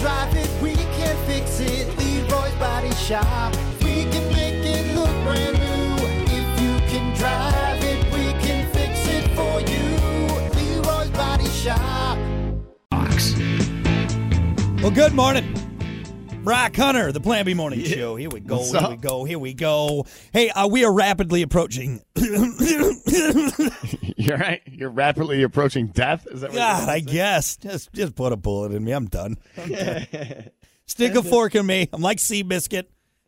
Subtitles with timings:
[0.00, 1.86] drive it, we can fix it.
[1.98, 3.54] Leroy's Body Shop.
[3.82, 6.06] We can make it look brand new.
[6.38, 9.84] If you can drive it, we can fix it for you.
[10.56, 12.16] Leroy's Body Shop.
[14.82, 15.67] Well, good morning.
[16.48, 18.16] Brock Hunter, the Plan B Morning Show.
[18.16, 18.56] Here we go.
[18.56, 18.88] What's here up?
[18.88, 19.24] we go.
[19.24, 20.06] Here we go.
[20.32, 22.00] Hey, uh, we are rapidly approaching.
[22.16, 22.38] You're
[24.38, 24.62] right.
[24.64, 26.26] You're rapidly approaching death.
[26.26, 27.58] Is that what God, I guess.
[27.58, 28.92] Just just put a bullet in me.
[28.92, 29.36] I'm done.
[29.58, 30.06] I'm done.
[30.86, 31.90] Stick a fork in me.
[31.92, 32.84] I'm like Seabiscuit.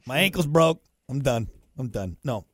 [0.06, 0.82] My ankle's broke.
[1.06, 1.48] I'm done.
[1.76, 2.16] I'm done.
[2.24, 2.46] No.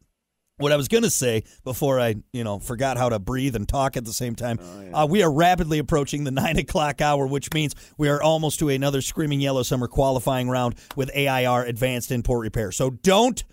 [0.58, 3.68] What I was going to say before I, you know, forgot how to breathe and
[3.68, 4.58] talk at the same time,
[4.94, 8.70] uh, we are rapidly approaching the nine o'clock hour, which means we are almost to
[8.70, 12.72] another Screaming Yellow Summer qualifying round with AIR Advanced Import Repair.
[12.72, 13.44] So don't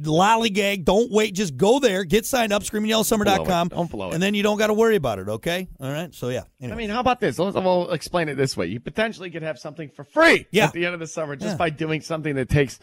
[0.00, 0.84] lollygag.
[0.84, 1.34] Don't wait.
[1.34, 2.04] Just go there.
[2.04, 3.68] Get signed up, screamingyellowsummer.com.
[3.68, 4.14] Don't blow it.
[4.14, 5.66] And then you don't got to worry about it, okay?
[5.80, 6.14] All right?
[6.14, 6.44] So, yeah.
[6.60, 6.74] Anyway.
[6.74, 7.40] I mean, how about this?
[7.40, 8.66] Let's we'll explain it this way.
[8.66, 10.66] You potentially could have something for free Yeah.
[10.66, 11.56] at the end of the summer just Yeah.
[11.56, 12.78] by doing something that takes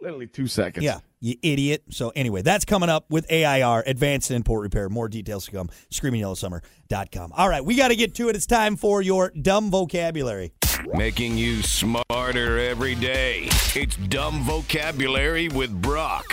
[0.00, 0.84] literally two seconds.
[0.84, 1.84] Yeah, you idiot.
[1.90, 4.88] So anyway, that's coming up with AIR, Advanced Import Repair.
[4.88, 5.68] More details to come.
[5.90, 7.32] ScreamingYellowSummer.com.
[7.36, 8.36] All right, we got to get to it.
[8.36, 10.52] It's time for your dumb vocabulary.
[10.94, 13.48] Making you smarter every day.
[13.74, 16.24] It's Dumb Vocabulary with Brock.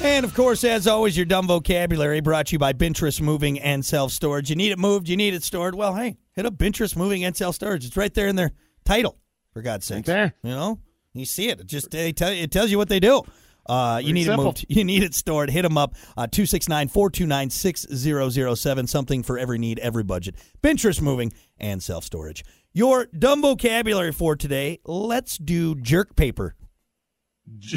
[0.00, 3.84] And of course, as always, your dumb vocabulary brought to you by Bintress Moving and
[3.84, 4.50] Self Storage.
[4.50, 5.74] You need it moved, you need it stored.
[5.74, 7.84] Well, hey, hit up Bintress Moving and Self Storage.
[7.84, 8.52] It's right there in their
[8.84, 9.18] title.
[9.52, 10.34] For God's sake, Right there.
[10.42, 10.80] You know,
[11.14, 11.60] you see it.
[11.60, 13.22] It just they tell it tells you what they do.
[13.66, 14.42] Uh, you Pretty need simple.
[14.42, 14.66] it moved.
[14.68, 15.48] You need it stored.
[15.48, 15.94] Hit them up.
[16.16, 18.86] Uh, 269 429 6007.
[18.86, 20.34] Something for every need, every budget.
[20.62, 22.44] Pinterest moving and self storage.
[22.74, 24.80] Your dumb vocabulary for today.
[24.84, 26.54] Let's do jerk paper.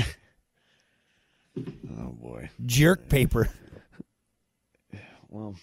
[2.00, 2.52] Oh boy.
[2.68, 3.50] Jerk paper.
[5.28, 5.56] Well,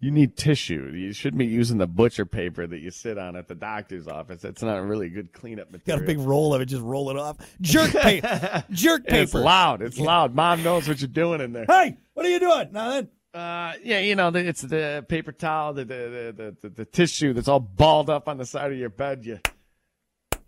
[0.00, 0.92] you need tissue.
[0.94, 4.42] You shouldn't be using the butcher paper that you sit on at the doctor's office.
[4.42, 5.98] That's not really good cleanup material.
[6.00, 6.66] Got a big roll of it.
[6.66, 7.36] Just roll it off.
[7.60, 8.64] Jerk paper.
[8.70, 9.22] jerk paper.
[9.22, 9.82] It's loud.
[9.82, 10.34] It's loud.
[10.34, 11.64] Mom knows what you're doing in there.
[11.66, 12.68] Hey, what are you doing?
[12.72, 13.08] Nothing.
[13.34, 17.32] Uh, yeah, you know, the- it's the paper towel, the the, the the the tissue
[17.34, 19.24] that's all balled up on the side of your bed.
[19.26, 19.38] You,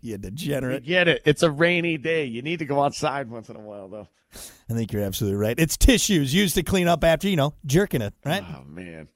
[0.01, 0.85] You you degenerate.
[0.85, 1.21] get it.
[1.25, 2.25] It's a rainy day.
[2.25, 4.07] You need to go outside once in a while, though.
[4.69, 5.59] I think you're absolutely right.
[5.59, 8.43] It's tissues used to clean up after, you know, jerking it, right?
[8.43, 9.07] Oh man.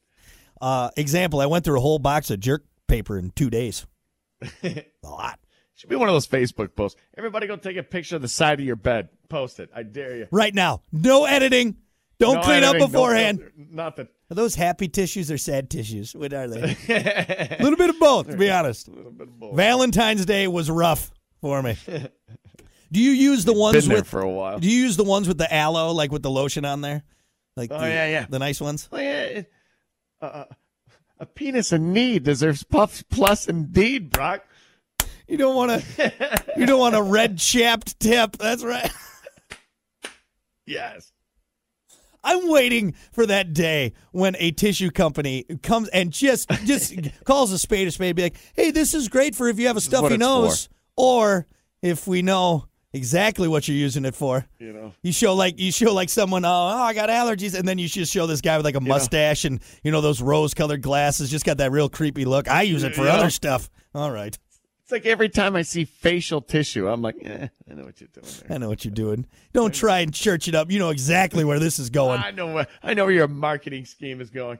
[0.63, 3.85] Uh, example, I went through a whole box of jerk paper in two days.
[4.63, 5.39] a lot.
[5.75, 6.99] Should be one of those Facebook posts.
[7.17, 9.09] Everybody go take a picture of the side of your bed.
[9.27, 9.69] Post it.
[9.75, 10.27] I dare you.
[10.31, 10.81] Right now.
[10.93, 11.75] No editing.
[12.19, 13.39] Don't No clean editing, up beforehand.
[13.39, 14.07] filter, nothing.
[14.31, 16.15] Are those happy tissues or sad tissues?
[16.15, 16.77] What are they?
[16.87, 18.87] a little bit of both, to be honest.
[18.87, 19.55] A little bit of both.
[19.55, 21.75] Valentine's Day was rough for me.
[22.91, 24.59] Do you use the ones Been there with for a while.
[24.59, 27.03] Do you use the ones with the aloe, like with the lotion on there?
[27.57, 28.25] Like Oh, the, yeah, yeah.
[28.29, 28.87] the nice ones?
[28.91, 29.41] Well, yeah,
[30.23, 30.45] uh,
[31.19, 34.45] a penis in need deserves Puffs Plus indeed, Brock.
[35.27, 36.43] You don't want to.
[36.57, 38.37] you don't want a red chapped tip.
[38.37, 38.91] That's right.
[40.65, 41.11] Yes.
[42.23, 46.95] I'm waiting for that day when a tissue company comes and just just
[47.25, 49.75] calls a spade a spade, be like, "Hey, this is great for if you have
[49.75, 51.47] a stuffy nose, or
[51.81, 54.93] if we know exactly what you're using it for." You know.
[55.01, 57.87] You show like you show like someone, oh, oh, I got allergies, and then you
[57.87, 61.45] just show this guy with like a mustache and you know those rose-colored glasses, just
[61.45, 62.47] got that real creepy look.
[62.49, 63.13] I use it for Yeah.
[63.15, 63.69] other stuff.
[63.95, 64.37] All right,
[64.83, 68.09] It's like every time I see facial tissue, I'm like, eh, I know what you're
[68.13, 68.55] doing there.
[68.55, 69.25] I know what you're doing.
[69.53, 70.71] Don't try and church it up.
[70.71, 72.19] You know exactly where this is going.
[72.19, 74.57] I know where I know where your marketing scheme is going.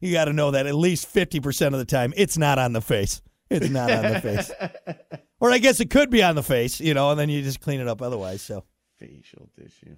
[0.00, 2.80] you got to know that at least 50% of the time it's not on the
[2.80, 3.20] face.
[3.50, 4.50] It's not on the face.
[5.40, 7.60] Or I guess it could be on the face, you know, and then you just
[7.60, 8.42] clean it up otherwise.
[8.42, 8.64] So,
[8.98, 9.96] Facial tissue.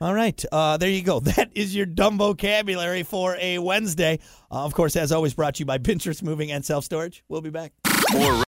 [0.00, 0.44] all right.
[0.52, 1.20] Uh, there you go.
[1.36, 4.18] That is your dumb vocabulary for a Wednesday.
[4.50, 7.24] Uh, of course, as always, brought to you by Pinterest Moving and Self Storage.
[7.28, 7.72] We'll be back.
[8.12, 8.34] More